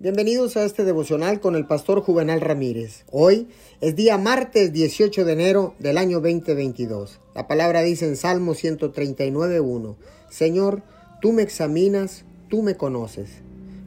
[0.00, 3.04] Bienvenidos a este devocional con el pastor Juvenal Ramírez.
[3.10, 3.48] Hoy
[3.80, 7.18] es día martes 18 de enero del año 2022.
[7.34, 9.96] La palabra dice en Salmo 139.1,
[10.30, 10.84] Señor,
[11.20, 13.42] tú me examinas, tú me conoces.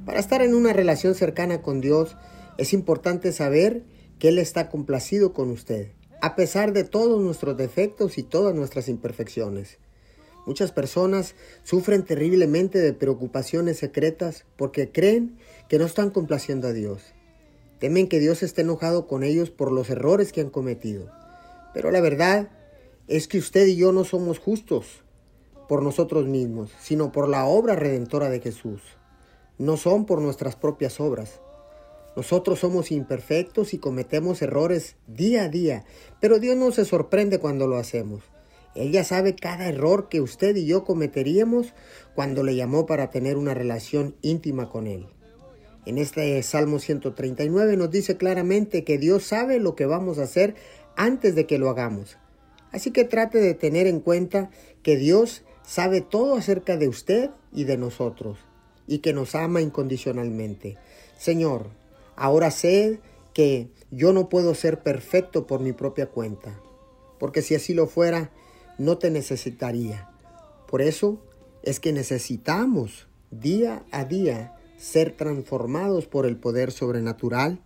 [0.06, 2.18] Para estar en una relación cercana con Dios
[2.58, 3.84] es importante saber
[4.20, 8.90] que Él está complacido con usted, a pesar de todos nuestros defectos y todas nuestras
[8.90, 9.78] imperfecciones.
[10.46, 15.38] Muchas personas sufren terriblemente de preocupaciones secretas porque creen
[15.70, 17.14] que no están complaciendo a Dios.
[17.80, 21.12] Temen que Dios esté enojado con ellos por los errores que han cometido.
[21.74, 22.50] Pero la verdad
[23.08, 25.04] es que usted y yo no somos justos
[25.68, 28.82] por nosotros mismos, sino por la obra redentora de Jesús.
[29.58, 31.40] No son por nuestras propias obras.
[32.16, 35.86] Nosotros somos imperfectos y cometemos errores día a día,
[36.20, 38.24] pero Dios no se sorprende cuando lo hacemos.
[38.76, 41.74] Él ya sabe cada error que usted y yo cometeríamos
[42.16, 45.08] cuando le llamó para tener una relación íntima con Él.
[45.86, 50.56] En este Salmo 139 nos dice claramente que Dios sabe lo que vamos a hacer
[50.96, 52.18] antes de que lo hagamos.
[52.72, 54.52] Así que trate de tener en cuenta
[54.84, 58.38] que Dios sabe todo acerca de usted y de nosotros
[58.88, 60.78] y que nos ama incondicionalmente.
[61.18, 61.68] Señor,
[62.16, 63.00] ahora sé
[63.34, 66.60] que yo no puedo ser perfecto por mi propia cuenta,
[67.20, 68.32] porque si así lo fuera,
[68.82, 70.10] no te necesitaría.
[70.68, 71.24] Por eso
[71.64, 77.62] es que necesitamos día a día ser transformados por el poder sobrenatural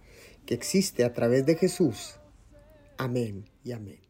[0.45, 2.16] que existe a través de Jesús.
[2.97, 4.04] Amén y amén.